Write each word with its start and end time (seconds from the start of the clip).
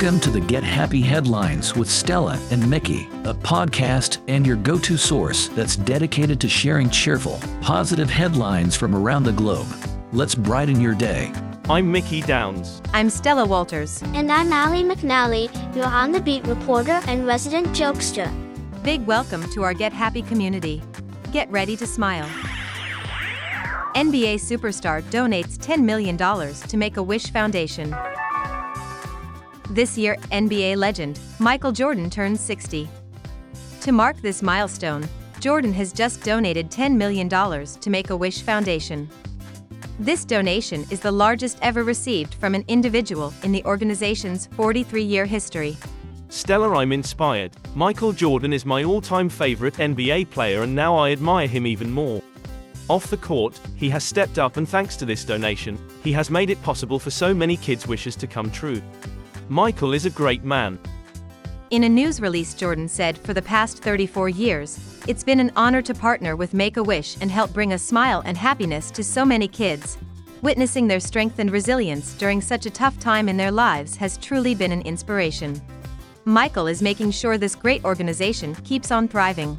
Welcome 0.00 0.20
to 0.20 0.30
the 0.30 0.40
Get 0.40 0.62
Happy 0.62 1.00
Headlines 1.00 1.74
with 1.74 1.90
Stella 1.90 2.40
and 2.52 2.70
Mickey, 2.70 3.08
a 3.24 3.34
podcast 3.34 4.18
and 4.28 4.46
your 4.46 4.54
go 4.54 4.78
to 4.78 4.96
source 4.96 5.48
that's 5.48 5.74
dedicated 5.74 6.40
to 6.40 6.48
sharing 6.48 6.88
cheerful, 6.88 7.40
positive 7.60 8.08
headlines 8.08 8.76
from 8.76 8.94
around 8.94 9.24
the 9.24 9.32
globe. 9.32 9.66
Let's 10.12 10.36
brighten 10.36 10.80
your 10.80 10.94
day. 10.94 11.32
I'm 11.68 11.90
Mickey 11.90 12.20
Downs. 12.22 12.80
I'm 12.92 13.10
Stella 13.10 13.44
Walters. 13.44 14.00
And 14.14 14.30
I'm 14.30 14.52
Allie 14.52 14.84
McNally, 14.84 15.50
your 15.74 15.86
on 15.86 16.12
the 16.12 16.20
beat 16.20 16.46
reporter 16.46 17.00
and 17.08 17.26
resident 17.26 17.66
jokester. 17.70 18.32
Big 18.84 19.04
welcome 19.04 19.50
to 19.50 19.64
our 19.64 19.74
Get 19.74 19.92
Happy 19.92 20.22
community. 20.22 20.80
Get 21.32 21.50
ready 21.50 21.76
to 21.76 21.88
smile. 21.88 22.28
NBA 23.96 24.36
superstar 24.36 25.02
donates 25.10 25.58
$10 25.58 25.82
million 25.82 26.16
to 26.16 26.76
Make 26.76 26.98
a 26.98 27.02
Wish 27.02 27.32
Foundation. 27.32 27.92
This 29.70 29.98
year, 29.98 30.16
NBA 30.32 30.76
legend 30.78 31.20
Michael 31.38 31.72
Jordan 31.72 32.08
turns 32.08 32.40
60. 32.40 32.88
To 33.82 33.92
mark 33.92 34.16
this 34.22 34.42
milestone, 34.42 35.06
Jordan 35.40 35.74
has 35.74 35.92
just 35.92 36.24
donated 36.24 36.70
$10 36.70 36.96
million 36.96 37.28
to 37.28 37.90
Make 37.90 38.08
a 38.08 38.16
Wish 38.16 38.40
Foundation. 38.40 39.10
This 39.98 40.24
donation 40.24 40.86
is 40.90 41.00
the 41.00 41.12
largest 41.12 41.58
ever 41.60 41.84
received 41.84 42.34
from 42.36 42.54
an 42.54 42.64
individual 42.66 43.34
in 43.42 43.52
the 43.52 43.62
organization's 43.64 44.46
43 44.46 45.02
year 45.02 45.26
history. 45.26 45.76
Stella, 46.30 46.74
I'm 46.78 46.92
inspired. 46.92 47.52
Michael 47.74 48.12
Jordan 48.12 48.54
is 48.54 48.64
my 48.64 48.84
all 48.84 49.02
time 49.02 49.28
favorite 49.28 49.74
NBA 49.74 50.30
player, 50.30 50.62
and 50.62 50.74
now 50.74 50.96
I 50.96 51.12
admire 51.12 51.46
him 51.46 51.66
even 51.66 51.90
more. 51.90 52.22
Off 52.88 53.08
the 53.08 53.18
court, 53.18 53.60
he 53.76 53.90
has 53.90 54.02
stepped 54.02 54.38
up, 54.38 54.56
and 54.56 54.66
thanks 54.66 54.96
to 54.96 55.04
this 55.04 55.26
donation, 55.26 55.78
he 56.02 56.12
has 56.12 56.30
made 56.30 56.48
it 56.48 56.62
possible 56.62 56.98
for 56.98 57.10
so 57.10 57.34
many 57.34 57.58
kids' 57.58 57.86
wishes 57.86 58.16
to 58.16 58.26
come 58.26 58.50
true. 58.50 58.80
Michael 59.50 59.94
is 59.94 60.04
a 60.04 60.10
great 60.10 60.44
man. 60.44 60.78
In 61.70 61.84
a 61.84 61.88
news 61.88 62.20
release, 62.20 62.52
Jordan 62.52 62.86
said, 62.86 63.16
For 63.16 63.32
the 63.32 63.40
past 63.40 63.82
34 63.82 64.28
years, 64.28 64.78
it's 65.08 65.24
been 65.24 65.40
an 65.40 65.52
honor 65.56 65.80
to 65.80 65.94
partner 65.94 66.36
with 66.36 66.52
Make 66.52 66.76
a 66.76 66.82
Wish 66.82 67.16
and 67.22 67.30
help 67.30 67.54
bring 67.54 67.72
a 67.72 67.78
smile 67.78 68.22
and 68.26 68.36
happiness 68.36 68.90
to 68.90 69.02
so 69.02 69.24
many 69.24 69.48
kids. 69.48 69.96
Witnessing 70.42 70.86
their 70.86 71.00
strength 71.00 71.38
and 71.38 71.50
resilience 71.50 72.12
during 72.14 72.42
such 72.42 72.66
a 72.66 72.70
tough 72.70 72.98
time 73.00 73.26
in 73.26 73.38
their 73.38 73.50
lives 73.50 73.96
has 73.96 74.18
truly 74.18 74.54
been 74.54 74.70
an 74.70 74.82
inspiration. 74.82 75.60
Michael 76.26 76.66
is 76.66 76.82
making 76.82 77.10
sure 77.12 77.38
this 77.38 77.54
great 77.54 77.82
organization 77.86 78.54
keeps 78.56 78.90
on 78.90 79.08
thriving. 79.08 79.56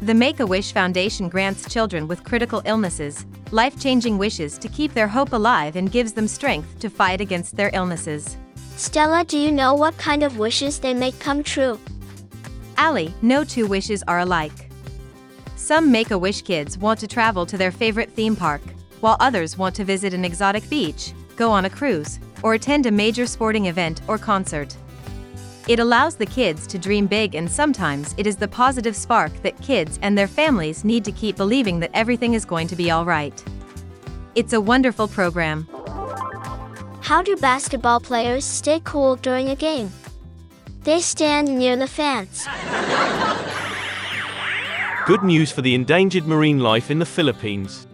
The 0.00 0.14
Make 0.14 0.40
a 0.40 0.46
Wish 0.46 0.72
Foundation 0.72 1.28
grants 1.28 1.72
children 1.72 2.08
with 2.08 2.24
critical 2.24 2.62
illnesses 2.64 3.26
life 3.52 3.80
changing 3.80 4.16
wishes 4.16 4.58
to 4.58 4.68
keep 4.68 4.94
their 4.94 5.08
hope 5.08 5.32
alive 5.32 5.76
and 5.76 5.90
gives 5.90 6.12
them 6.12 6.28
strength 6.28 6.78
to 6.78 6.88
fight 6.88 7.20
against 7.20 7.56
their 7.56 7.70
illnesses. 7.72 8.36
Stella, 8.80 9.24
do 9.24 9.36
you 9.36 9.52
know 9.52 9.74
what 9.74 9.94
kind 9.98 10.22
of 10.22 10.38
wishes 10.38 10.78
they 10.78 10.94
make 10.94 11.18
come 11.18 11.42
true? 11.42 11.78
Allie, 12.78 13.12
no 13.20 13.44
two 13.44 13.66
wishes 13.66 14.02
are 14.08 14.20
alike. 14.20 14.70
Some 15.54 15.92
Make 15.92 16.12
a 16.12 16.16
Wish 16.16 16.40
kids 16.40 16.78
want 16.78 16.98
to 17.00 17.06
travel 17.06 17.44
to 17.44 17.58
their 17.58 17.72
favorite 17.72 18.10
theme 18.12 18.34
park, 18.34 18.62
while 19.00 19.18
others 19.20 19.58
want 19.58 19.74
to 19.74 19.84
visit 19.84 20.14
an 20.14 20.24
exotic 20.24 20.66
beach, 20.70 21.12
go 21.36 21.50
on 21.50 21.66
a 21.66 21.70
cruise, 21.70 22.18
or 22.42 22.54
attend 22.54 22.86
a 22.86 22.90
major 22.90 23.26
sporting 23.26 23.66
event 23.66 24.00
or 24.08 24.16
concert. 24.16 24.74
It 25.68 25.78
allows 25.78 26.14
the 26.14 26.24
kids 26.24 26.66
to 26.68 26.78
dream 26.78 27.06
big, 27.06 27.34
and 27.34 27.50
sometimes 27.50 28.14
it 28.16 28.26
is 28.26 28.36
the 28.36 28.48
positive 28.48 28.96
spark 28.96 29.30
that 29.42 29.60
kids 29.60 29.98
and 30.00 30.16
their 30.16 30.26
families 30.26 30.84
need 30.86 31.04
to 31.04 31.12
keep 31.12 31.36
believing 31.36 31.80
that 31.80 31.90
everything 31.92 32.32
is 32.32 32.46
going 32.46 32.66
to 32.68 32.76
be 32.76 32.90
alright. 32.90 33.44
It's 34.34 34.54
a 34.54 34.60
wonderful 34.60 35.06
program. 35.06 35.68
How 37.10 37.22
do 37.22 37.34
basketball 37.34 37.98
players 37.98 38.44
stay 38.44 38.80
cool 38.84 39.16
during 39.16 39.48
a 39.48 39.56
game? 39.56 39.90
They 40.84 41.00
stand 41.00 41.48
near 41.58 41.74
the 41.74 41.88
fans. 41.88 42.46
Good 45.06 45.24
news 45.24 45.50
for 45.50 45.60
the 45.60 45.74
endangered 45.74 46.24
marine 46.28 46.60
life 46.60 46.88
in 46.88 47.00
the 47.00 47.04
Philippines. 47.04 47.88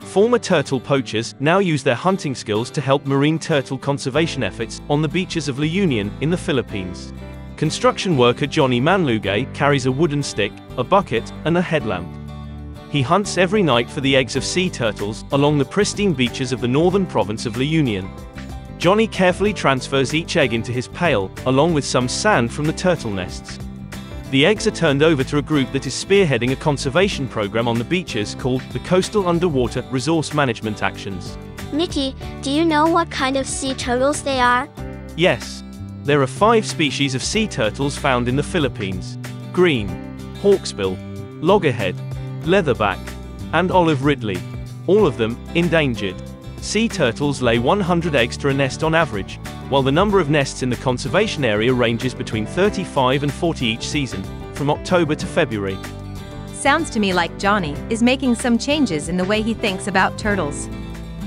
Former 0.00 0.40
turtle 0.40 0.80
poachers 0.80 1.36
now 1.38 1.60
use 1.60 1.84
their 1.84 1.94
hunting 1.94 2.34
skills 2.34 2.72
to 2.72 2.80
help 2.80 3.06
marine 3.06 3.38
turtle 3.38 3.78
conservation 3.78 4.42
efforts 4.42 4.80
on 4.90 5.00
the 5.00 5.06
beaches 5.06 5.46
of 5.46 5.60
La 5.60 5.64
Union 5.66 6.10
in 6.20 6.30
the 6.30 6.36
Philippines. 6.36 7.12
Construction 7.56 8.16
worker 8.16 8.48
Johnny 8.48 8.80
Manlugay 8.80 9.54
carries 9.54 9.86
a 9.86 9.92
wooden 9.92 10.24
stick, 10.24 10.50
a 10.76 10.82
bucket, 10.82 11.32
and 11.44 11.56
a 11.56 11.62
headlamp. 11.62 12.25
He 12.96 13.02
hunts 13.02 13.36
every 13.36 13.62
night 13.62 13.90
for 13.90 14.00
the 14.00 14.16
eggs 14.16 14.36
of 14.36 14.42
sea 14.42 14.70
turtles 14.70 15.26
along 15.32 15.58
the 15.58 15.66
pristine 15.66 16.14
beaches 16.14 16.50
of 16.50 16.62
the 16.62 16.66
northern 16.66 17.04
province 17.04 17.44
of 17.44 17.58
La 17.58 17.62
Union. 17.62 18.10
Johnny 18.78 19.06
carefully 19.06 19.52
transfers 19.52 20.14
each 20.14 20.38
egg 20.38 20.54
into 20.54 20.72
his 20.72 20.88
pail, 20.88 21.30
along 21.44 21.74
with 21.74 21.84
some 21.84 22.08
sand 22.08 22.50
from 22.50 22.64
the 22.64 22.72
turtle 22.72 23.10
nests. 23.10 23.58
The 24.30 24.46
eggs 24.46 24.66
are 24.66 24.70
turned 24.70 25.02
over 25.02 25.22
to 25.24 25.36
a 25.36 25.42
group 25.42 25.70
that 25.72 25.86
is 25.86 25.92
spearheading 25.92 26.52
a 26.52 26.56
conservation 26.56 27.28
program 27.28 27.68
on 27.68 27.76
the 27.76 27.84
beaches 27.84 28.34
called 28.34 28.62
the 28.72 28.78
Coastal 28.78 29.28
Underwater 29.28 29.82
Resource 29.90 30.32
Management 30.32 30.82
Actions. 30.82 31.36
Mickey, 31.74 32.16
do 32.40 32.50
you 32.50 32.64
know 32.64 32.88
what 32.88 33.10
kind 33.10 33.36
of 33.36 33.46
sea 33.46 33.74
turtles 33.74 34.22
they 34.22 34.40
are? 34.40 34.66
Yes. 35.18 35.62
There 36.04 36.22
are 36.22 36.26
five 36.26 36.64
species 36.64 37.14
of 37.14 37.22
sea 37.22 37.46
turtles 37.46 37.98
found 37.98 38.26
in 38.26 38.36
the 38.36 38.42
Philippines 38.42 39.18
green, 39.52 39.86
hawksbill, 40.40 40.96
loggerhead, 41.42 41.94
leatherback, 42.46 42.98
and 43.52 43.70
olive 43.70 44.04
ridley. 44.04 44.38
All 44.86 45.06
of 45.06 45.16
them 45.16 45.38
endangered. 45.54 46.16
Sea 46.60 46.88
turtles 46.88 47.42
lay 47.42 47.58
100 47.58 48.14
eggs 48.14 48.36
to 48.38 48.48
a 48.48 48.54
nest 48.54 48.82
on 48.82 48.94
average, 48.94 49.38
while 49.68 49.82
the 49.82 49.92
number 49.92 50.18
of 50.18 50.30
nests 50.30 50.62
in 50.62 50.70
the 50.70 50.76
conservation 50.76 51.44
area 51.44 51.72
ranges 51.72 52.14
between 52.14 52.46
35 52.46 53.22
and 53.22 53.32
40 53.32 53.66
each 53.66 53.86
season, 53.86 54.22
from 54.54 54.70
October 54.70 55.14
to 55.14 55.26
February. 55.26 55.78
Sounds 56.52 56.90
to 56.90 56.98
me 56.98 57.12
like 57.12 57.38
Johnny 57.38 57.76
is 57.90 58.02
making 58.02 58.34
some 58.34 58.58
changes 58.58 59.08
in 59.08 59.16
the 59.16 59.24
way 59.24 59.42
he 59.42 59.54
thinks 59.54 59.86
about 59.86 60.18
turtles. 60.18 60.68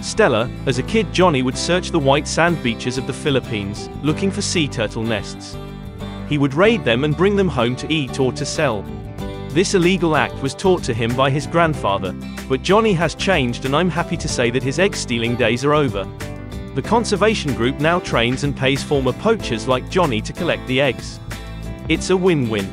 Stella, 0.01 0.49
as 0.65 0.79
a 0.79 0.83
kid, 0.83 1.11
Johnny 1.13 1.41
would 1.41 1.57
search 1.57 1.91
the 1.91 1.99
white 1.99 2.27
sand 2.27 2.61
beaches 2.63 2.97
of 2.97 3.05
the 3.07 3.13
Philippines, 3.13 3.89
looking 4.01 4.31
for 4.31 4.41
sea 4.41 4.67
turtle 4.67 5.03
nests. 5.03 5.57
He 6.27 6.37
would 6.37 6.53
raid 6.53 6.83
them 6.83 7.03
and 7.03 7.15
bring 7.15 7.35
them 7.35 7.47
home 7.47 7.75
to 7.77 7.93
eat 7.93 8.19
or 8.19 8.31
to 8.33 8.45
sell. 8.45 8.83
This 9.49 9.73
illegal 9.73 10.15
act 10.15 10.39
was 10.43 10.53
taught 10.53 10.83
to 10.83 10.93
him 10.93 11.15
by 11.15 11.31
his 11.31 11.47
grandfather, 11.47 12.13
but 12.47 12.61
Johnny 12.61 12.93
has 12.93 13.15
changed 13.15 13.65
and 13.65 13.75
I'm 13.75 13.89
happy 13.89 14.15
to 14.15 14.27
say 14.27 14.51
that 14.51 14.61
his 14.61 14.77
egg 14.77 14.95
stealing 14.95 15.35
days 15.35 15.65
are 15.65 15.73
over. 15.73 16.07
The 16.75 16.83
conservation 16.83 17.55
group 17.55 17.79
now 17.79 17.99
trains 17.99 18.43
and 18.43 18.55
pays 18.55 18.83
former 18.83 19.11
poachers 19.11 19.67
like 19.67 19.89
Johnny 19.89 20.21
to 20.21 20.33
collect 20.33 20.67
the 20.67 20.79
eggs. 20.79 21.19
It's 21.89 22.11
a 22.11 22.15
win 22.15 22.47
win. 22.47 22.69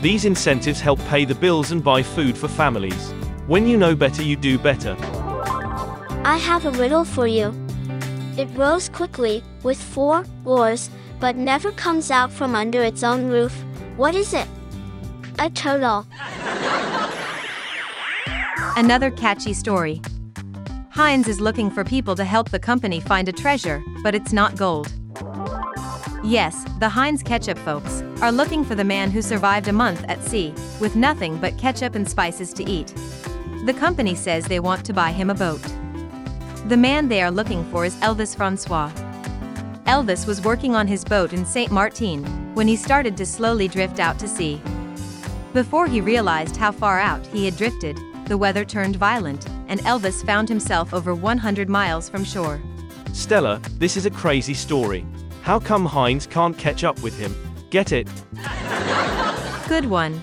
These 0.00 0.24
incentives 0.24 0.80
help 0.80 1.00
pay 1.06 1.24
the 1.24 1.34
bills 1.34 1.72
and 1.72 1.82
buy 1.82 2.04
food 2.04 2.38
for 2.38 2.46
families. 2.46 3.12
When 3.48 3.66
you 3.66 3.76
know 3.76 3.96
better, 3.96 4.22
you 4.22 4.36
do 4.36 4.56
better. 4.56 4.96
I 6.24 6.38
have 6.40 6.64
a 6.64 6.70
riddle 6.70 7.04
for 7.04 7.26
you. 7.26 7.52
It 8.36 8.54
grows 8.54 8.88
quickly, 8.88 9.42
with 9.64 9.82
four 9.82 10.24
oars, 10.44 10.90
but 11.18 11.34
never 11.34 11.72
comes 11.72 12.12
out 12.12 12.30
from 12.30 12.54
under 12.54 12.84
its 12.84 13.02
own 13.02 13.26
roof. 13.26 13.64
What 13.96 14.14
is 14.14 14.32
it? 14.32 14.46
A 15.40 15.48
turtle. 15.50 16.04
Another 18.76 19.10
catchy 19.10 19.52
story. 19.52 20.02
Heinz 20.90 21.28
is 21.28 21.40
looking 21.40 21.70
for 21.70 21.84
people 21.84 22.16
to 22.16 22.24
help 22.24 22.50
the 22.50 22.58
company 22.58 22.98
find 22.98 23.28
a 23.28 23.32
treasure, 23.32 23.80
but 24.02 24.16
it's 24.16 24.32
not 24.32 24.56
gold. 24.56 24.92
Yes, 26.24 26.64
the 26.80 26.88
Heinz 26.88 27.22
ketchup 27.22 27.56
folks 27.58 28.02
are 28.20 28.32
looking 28.32 28.64
for 28.64 28.74
the 28.74 28.82
man 28.82 29.12
who 29.12 29.22
survived 29.22 29.68
a 29.68 29.72
month 29.72 30.04
at 30.08 30.24
sea 30.24 30.52
with 30.80 30.96
nothing 30.96 31.38
but 31.38 31.56
ketchup 31.56 31.94
and 31.94 32.08
spices 32.08 32.52
to 32.54 32.68
eat. 32.68 32.92
The 33.64 33.74
company 33.78 34.16
says 34.16 34.46
they 34.46 34.60
want 34.60 34.84
to 34.86 34.92
buy 34.92 35.12
him 35.12 35.30
a 35.30 35.34
boat. 35.34 35.62
The 36.66 36.76
man 36.76 37.06
they 37.06 37.22
are 37.22 37.30
looking 37.30 37.64
for 37.70 37.84
is 37.84 37.94
Elvis 37.96 38.36
Francois. 38.36 38.90
Elvis 39.86 40.26
was 40.26 40.42
working 40.42 40.74
on 40.74 40.88
his 40.88 41.04
boat 41.04 41.32
in 41.32 41.46
St. 41.46 41.70
Martin 41.70 42.24
when 42.54 42.66
he 42.66 42.74
started 42.74 43.16
to 43.16 43.24
slowly 43.24 43.68
drift 43.68 44.00
out 44.00 44.18
to 44.18 44.26
sea. 44.26 44.60
Before 45.54 45.86
he 45.86 46.02
realized 46.02 46.56
how 46.56 46.72
far 46.72 47.00
out 47.00 47.26
he 47.28 47.46
had 47.46 47.56
drifted, 47.56 47.98
the 48.26 48.36
weather 48.36 48.66
turned 48.66 48.96
violent, 48.96 49.48
and 49.68 49.80
Elvis 49.80 50.24
found 50.24 50.48
himself 50.48 50.92
over 50.92 51.14
100 51.14 51.68
miles 51.70 52.08
from 52.08 52.22
shore. 52.22 52.60
Stella, 53.14 53.60
this 53.78 53.96
is 53.96 54.04
a 54.04 54.10
crazy 54.10 54.52
story. 54.52 55.06
How 55.42 55.58
come 55.58 55.86
Heinz 55.86 56.26
can't 56.26 56.56
catch 56.58 56.84
up 56.84 57.00
with 57.02 57.18
him? 57.18 57.34
Get 57.70 57.92
it? 57.92 58.06
Good 59.68 59.86
one. 59.86 60.20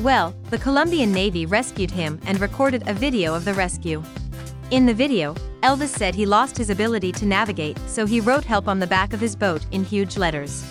Well, 0.00 0.34
the 0.50 0.58
Colombian 0.58 1.12
Navy 1.12 1.46
rescued 1.46 1.92
him 1.92 2.20
and 2.26 2.40
recorded 2.40 2.82
a 2.88 2.94
video 2.94 3.34
of 3.34 3.44
the 3.44 3.54
rescue. 3.54 4.02
In 4.72 4.86
the 4.86 4.94
video, 4.94 5.34
Elvis 5.62 5.88
said 5.88 6.14
he 6.14 6.26
lost 6.26 6.56
his 6.56 6.70
ability 6.70 7.12
to 7.12 7.26
navigate, 7.26 7.78
so 7.86 8.06
he 8.06 8.20
wrote 8.20 8.44
help 8.44 8.66
on 8.66 8.80
the 8.80 8.86
back 8.86 9.12
of 9.12 9.20
his 9.20 9.36
boat 9.36 9.64
in 9.70 9.84
huge 9.84 10.16
letters. 10.16 10.64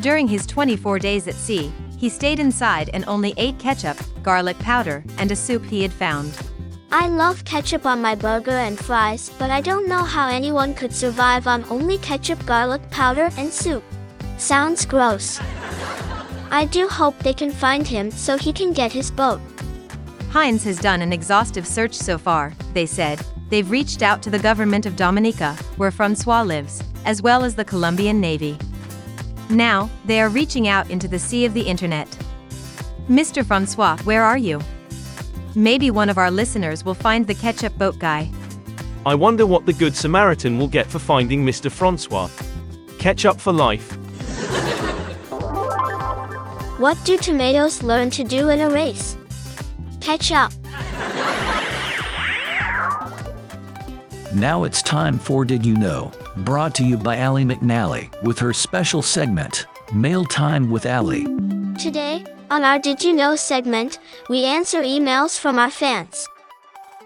During 0.00 0.26
his 0.26 0.46
24 0.46 0.98
days 1.00 1.28
at 1.28 1.34
sea, 1.34 1.72
he 2.02 2.08
stayed 2.08 2.40
inside 2.40 2.90
and 2.92 3.04
only 3.06 3.32
ate 3.36 3.56
ketchup, 3.60 3.96
garlic 4.24 4.58
powder, 4.58 5.04
and 5.18 5.30
a 5.30 5.36
soup 5.36 5.64
he 5.64 5.82
had 5.82 5.92
found. 5.92 6.36
I 6.90 7.06
love 7.06 7.44
ketchup 7.44 7.86
on 7.86 8.02
my 8.02 8.16
burger 8.16 8.50
and 8.50 8.76
fries, 8.76 9.30
but 9.38 9.50
I 9.50 9.60
don't 9.60 9.86
know 9.86 10.02
how 10.02 10.28
anyone 10.28 10.74
could 10.74 10.92
survive 10.92 11.46
on 11.46 11.64
only 11.70 11.98
ketchup, 11.98 12.44
garlic 12.44 12.82
powder, 12.90 13.30
and 13.38 13.52
soup. 13.52 13.84
Sounds 14.36 14.84
gross. 14.84 15.38
I 16.50 16.66
do 16.72 16.88
hope 16.88 17.16
they 17.20 17.32
can 17.32 17.52
find 17.52 17.86
him 17.86 18.10
so 18.10 18.36
he 18.36 18.52
can 18.52 18.72
get 18.72 18.90
his 18.90 19.12
boat. 19.12 19.40
Heinz 20.30 20.64
has 20.64 20.80
done 20.80 21.02
an 21.02 21.12
exhaustive 21.12 21.68
search 21.68 21.94
so 21.94 22.18
far, 22.18 22.52
they 22.74 22.84
said. 22.84 23.24
They've 23.48 23.70
reached 23.70 24.02
out 24.02 24.22
to 24.24 24.30
the 24.30 24.40
government 24.40 24.86
of 24.86 24.96
Dominica, 24.96 25.54
where 25.76 25.92
Francois 25.92 26.42
lives, 26.42 26.82
as 27.04 27.22
well 27.22 27.44
as 27.44 27.54
the 27.54 27.64
Colombian 27.64 28.20
Navy. 28.20 28.58
Now, 29.52 29.90
they 30.06 30.20
are 30.20 30.30
reaching 30.30 30.66
out 30.66 30.90
into 30.90 31.06
the 31.06 31.18
sea 31.18 31.44
of 31.44 31.52
the 31.52 31.60
internet. 31.60 32.08
Mr. 33.08 33.44
Francois, 33.44 33.98
where 34.04 34.22
are 34.22 34.38
you? 34.38 34.60
Maybe 35.54 35.90
one 35.90 36.08
of 36.08 36.16
our 36.16 36.30
listeners 36.30 36.84
will 36.84 36.94
find 36.94 37.26
the 37.26 37.34
ketchup 37.34 37.76
boat 37.76 37.98
guy. 37.98 38.30
I 39.04 39.14
wonder 39.14 39.44
what 39.44 39.66
the 39.66 39.74
Good 39.74 39.94
Samaritan 39.94 40.58
will 40.58 40.68
get 40.68 40.86
for 40.86 40.98
finding 40.98 41.44
Mr. 41.44 41.70
Francois. 41.70 42.30
Ketchup 42.98 43.38
for 43.38 43.52
life. 43.52 43.92
What 46.78 46.98
do 47.04 47.18
tomatoes 47.18 47.82
learn 47.82 48.08
to 48.10 48.24
do 48.24 48.48
in 48.48 48.60
a 48.60 48.70
race? 48.70 49.16
Catch 50.00 50.32
up. 50.32 50.52
Now 54.34 54.64
it's 54.64 54.82
time 54.82 55.18
for 55.18 55.44
Did 55.44 55.66
You 55.66 55.76
Know? 55.76 56.10
Brought 56.38 56.74
to 56.76 56.84
you 56.84 56.96
by 56.96 57.18
Allie 57.18 57.44
McNally 57.44 58.08
with 58.22 58.38
her 58.38 58.54
special 58.54 59.02
segment, 59.02 59.66
Mail 59.92 60.24
Time 60.24 60.70
with 60.70 60.86
Allie. 60.86 61.26
Today, 61.78 62.24
on 62.50 62.64
our 62.64 62.78
Did 62.78 63.04
You 63.04 63.12
Know 63.12 63.36
segment, 63.36 63.98
we 64.30 64.44
answer 64.44 64.80
emails 64.80 65.38
from 65.38 65.58
our 65.58 65.70
fans. 65.70 66.26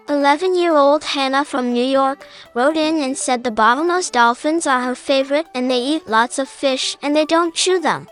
11 0.07 0.55
year 0.55 0.77
old 0.77 1.03
Hannah 1.03 1.43
from 1.43 1.73
New 1.73 1.83
York 1.83 2.25
wrote 2.53 2.77
in 2.77 3.03
and 3.03 3.17
said 3.17 3.43
the 3.43 3.51
bottlenose 3.51 4.09
dolphins 4.09 4.65
are 4.65 4.81
her 4.81 4.95
favorite 4.95 5.47
and 5.53 5.69
they 5.69 5.81
eat 5.81 6.07
lots 6.07 6.39
of 6.39 6.47
fish 6.47 6.95
and 7.01 7.13
they 7.13 7.25
don't 7.25 7.53
chew 7.53 7.81
them. 7.81 8.07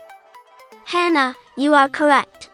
Hannah, 0.84 1.34
you 1.56 1.72
are 1.72 1.88
correct. 1.88 2.50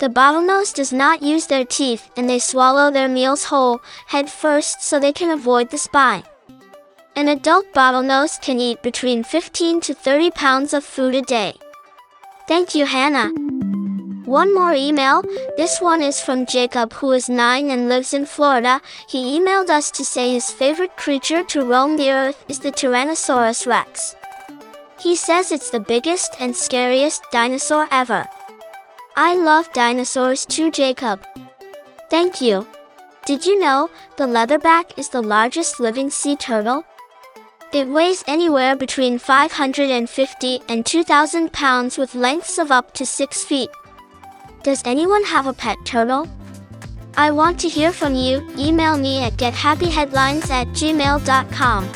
The 0.00 0.08
bottlenose 0.08 0.74
does 0.74 0.92
not 0.92 1.22
use 1.22 1.46
their 1.46 1.64
teeth 1.64 2.10
and 2.14 2.28
they 2.28 2.40
swallow 2.40 2.90
their 2.90 3.08
meals 3.08 3.44
whole, 3.44 3.80
head 4.08 4.28
first, 4.30 4.82
so 4.82 5.00
they 5.00 5.14
can 5.14 5.30
avoid 5.30 5.70
the 5.70 5.78
spine. 5.78 6.24
An 7.16 7.28
adult 7.28 7.72
bottlenose 7.72 8.40
can 8.40 8.60
eat 8.60 8.82
between 8.82 9.24
15 9.24 9.80
to 9.82 9.94
30 9.94 10.30
pounds 10.30 10.72
of 10.72 10.84
food 10.84 11.14
a 11.14 11.22
day. 11.22 11.54
Thank 12.48 12.74
you, 12.74 12.86
Hannah. 12.86 13.30
One 14.24 14.54
more 14.54 14.72
email. 14.72 15.22
This 15.56 15.80
one 15.80 16.02
is 16.02 16.20
from 16.20 16.46
Jacob, 16.46 16.92
who 16.92 17.10
is 17.12 17.28
nine 17.28 17.70
and 17.70 17.88
lives 17.88 18.14
in 18.14 18.26
Florida. 18.26 18.80
He 19.08 19.38
emailed 19.38 19.70
us 19.70 19.90
to 19.92 20.04
say 20.04 20.32
his 20.32 20.50
favorite 20.50 20.96
creature 20.96 21.42
to 21.44 21.64
roam 21.64 21.96
the 21.96 22.10
earth 22.10 22.44
is 22.48 22.60
the 22.60 22.70
Tyrannosaurus 22.70 23.66
rex. 23.66 24.14
He 25.00 25.16
says 25.16 25.50
it's 25.50 25.70
the 25.70 25.80
biggest 25.80 26.36
and 26.38 26.54
scariest 26.54 27.24
dinosaur 27.32 27.88
ever. 27.90 28.28
I 29.16 29.34
love 29.34 29.72
dinosaurs 29.72 30.46
too, 30.46 30.70
Jacob. 30.70 31.26
Thank 32.08 32.40
you. 32.40 32.66
Did 33.26 33.46
you 33.46 33.58
know 33.58 33.90
the 34.16 34.26
leatherback 34.26 34.96
is 34.96 35.08
the 35.08 35.22
largest 35.22 35.80
living 35.80 36.10
sea 36.10 36.36
turtle? 36.36 36.84
It 37.72 37.86
weighs 37.86 38.24
anywhere 38.26 38.74
between 38.74 39.20
550 39.20 40.62
and 40.68 40.84
2,000 40.84 41.52
pounds 41.52 41.98
with 41.98 42.16
lengths 42.16 42.58
of 42.58 42.72
up 42.72 42.92
to 42.94 43.06
6 43.06 43.44
feet. 43.44 43.70
Does 44.64 44.82
anyone 44.84 45.22
have 45.22 45.46
a 45.46 45.52
pet 45.52 45.78
turtle? 45.84 46.28
I 47.16 47.30
want 47.30 47.60
to 47.60 47.68
hear 47.68 47.92
from 47.92 48.16
you. 48.16 48.44
Email 48.58 48.98
me 48.98 49.22
at 49.22 49.34
gethappyheadlines 49.34 50.50
at 50.50 50.66
gmail.com. 50.68 51.88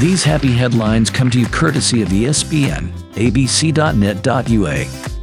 These 0.00 0.24
happy 0.24 0.52
headlines 0.52 1.10
come 1.10 1.30
to 1.30 1.38
you 1.38 1.46
courtesy 1.46 2.00
of 2.00 2.08
ESPN, 2.08 2.90
abc.net.ua, 3.14 4.76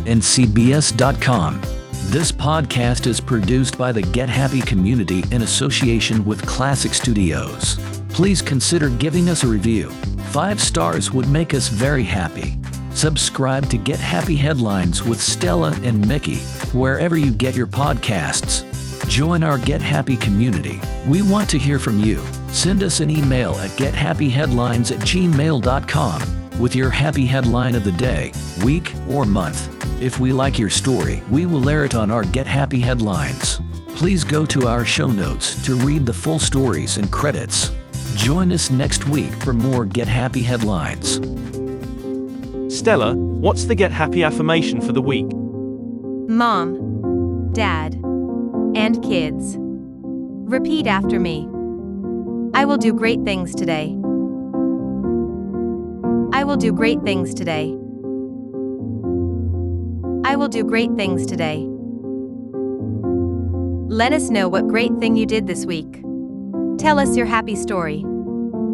and 0.06 0.22
cbs.com. 0.22 1.79
This 2.10 2.32
podcast 2.32 3.06
is 3.06 3.22
produced 3.22 3.78
by 3.78 3.92
the 3.92 4.02
Get 4.02 4.30
Happy 4.30 4.62
community 4.62 5.24
in 5.30 5.44
association 5.44 6.26
with 6.26 6.42
Klassic 6.42 6.96
Studios. 6.96 7.78
Please 8.10 8.42
consider 8.42 8.90
giving 8.90 9.30
us 9.30 9.44
a 9.44 9.48
review. 9.48 9.92
Five 10.32 10.60
stars 10.60 11.12
would 11.12 11.30
make 11.30 11.54
us 11.54 11.68
very 11.68 12.02
happy. 12.02 12.58
Subscribe 12.96 13.70
to 13.70 13.78
Get 13.78 14.00
Happy 14.00 14.36
Headlines 14.36 15.04
with 15.04 15.22
Stella 15.22 15.72
and 15.84 16.08
Mickey, 16.08 16.38
wherever 16.74 17.16
you 17.16 17.32
get 17.32 17.56
your 17.56 17.68
podcasts. 17.68 18.66
Join 19.08 19.44
our 19.44 19.60
Get 19.60 19.80
Happy 19.80 20.18
community. 20.18 20.82
We 21.08 21.22
want 21.22 21.48
to 21.52 21.60
hear 21.60 21.78
from 21.78 22.00
you. 22.00 22.26
Send 22.48 22.82
us 22.82 23.02
an 23.02 23.12
email 23.12 23.54
at 23.60 23.70
gethappyheadlines 23.78 24.92
at 24.92 25.06
gmail.com 25.06 26.60
with 26.60 26.76
your 26.76 26.90
happy 26.90 27.28
headline 27.28 27.76
of 27.76 27.84
the 27.84 27.92
day, 27.92 28.32
week, 28.64 28.96
or 29.08 29.26
month. 29.26 29.79
If 30.02 30.18
we 30.18 30.32
like 30.32 30.58
your 30.58 30.70
story, 30.70 31.22
we 31.30 31.46
will 31.46 31.68
air 31.68 31.84
it 31.84 31.94
on 31.94 32.10
our 32.10 32.24
Get 32.24 32.48
Happy 32.48 32.80
Headlines. 32.80 33.60
Please 33.96 34.24
go 34.24 34.46
to 34.46 34.66
our 34.66 34.86
show 34.86 35.08
notes 35.08 35.62
to 35.66 35.76
read 35.76 36.06
the 36.06 36.14
full 36.14 36.40
stories 36.40 36.96
and 36.96 37.12
credits. 37.12 37.74
Join 38.16 38.54
us 38.54 38.72
next 38.72 39.10
week 39.10 39.34
for 39.44 39.52
more 39.52 39.84
Get 39.84 40.08
Happy 40.08 40.42
Headlines. 40.42 41.16
Stella, 42.74 43.14
what's 43.14 43.66
the 43.66 43.76
Get 43.76 43.92
Happy 43.92 44.24
affirmation 44.24 44.80
for 44.80 44.94
the 44.94 45.02
week? 45.02 45.28
Mom, 46.30 47.52
Dad, 47.52 47.96
and 48.76 49.04
kids. 49.04 49.58
Repeat 49.60 50.88
after 50.88 51.20
me. 51.20 51.42
I 52.54 52.64
will 52.64 52.78
do 52.78 52.94
great 52.94 53.26
things 53.26 53.54
today. 53.54 53.98
I 56.32 56.46
will 56.46 56.56
do 56.56 56.72
great 56.72 57.02
things 57.04 57.34
today. 57.34 57.76
Will 60.40 60.48
do 60.48 60.64
great 60.64 60.96
things 60.96 61.26
today. 61.26 61.66
Let 63.94 64.14
us 64.14 64.30
know 64.30 64.48
what 64.48 64.70
great 64.70 64.94
thing 64.98 65.18
you 65.18 65.26
did 65.26 65.48
this 65.48 65.66
week. 65.66 66.02
Tell 66.78 66.98
us 66.98 67.18
your 67.18 67.26
happy 67.26 67.58
story. 67.58 68.06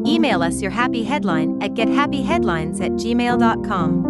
Email 0.06 0.44
us 0.44 0.62
your 0.62 0.70
happy 0.70 1.04
headline 1.04 1.60
at 1.64 1.72
gethappyheadlines 1.72 2.82
at 2.82 2.92
gmail.com. 2.92 4.05